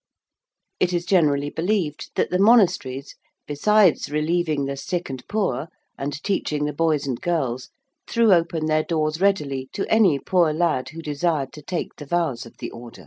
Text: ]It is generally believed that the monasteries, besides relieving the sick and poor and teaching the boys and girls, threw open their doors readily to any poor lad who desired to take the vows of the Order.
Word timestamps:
]It 0.79 0.93
is 0.93 1.05
generally 1.05 1.51
believed 1.51 2.09
that 2.15 2.31
the 2.31 2.39
monasteries, 2.39 3.13
besides 3.45 4.09
relieving 4.09 4.65
the 4.65 4.75
sick 4.75 5.11
and 5.11 5.23
poor 5.27 5.67
and 5.95 6.13
teaching 6.23 6.65
the 6.65 6.73
boys 6.73 7.05
and 7.05 7.21
girls, 7.21 7.69
threw 8.07 8.33
open 8.33 8.65
their 8.65 8.83
doors 8.83 9.21
readily 9.21 9.69
to 9.73 9.85
any 9.91 10.17
poor 10.17 10.53
lad 10.53 10.89
who 10.89 11.03
desired 11.03 11.53
to 11.53 11.61
take 11.61 11.97
the 11.97 12.07
vows 12.07 12.47
of 12.47 12.57
the 12.57 12.71
Order. 12.71 12.99